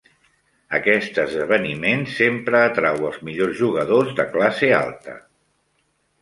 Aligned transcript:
Aquest 0.77 1.19
esdeveniment 1.23 2.01
sempre 2.13 2.61
atrau 2.69 3.05
els 3.11 3.19
millors 3.29 3.55
jugadors 3.61 4.17
de 4.21 4.27
classe 4.33 4.73
alta. 4.81 5.19